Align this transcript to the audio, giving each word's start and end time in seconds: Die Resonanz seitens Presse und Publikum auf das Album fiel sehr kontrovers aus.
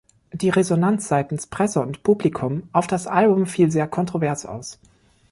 Die 0.33 0.49
Resonanz 0.49 1.07
seitens 1.07 1.45
Presse 1.45 1.79
und 1.79 2.01
Publikum 2.01 2.67
auf 2.71 2.87
das 2.87 3.05
Album 3.05 3.45
fiel 3.45 3.69
sehr 3.71 3.87
kontrovers 3.87 4.47
aus. 4.47 4.79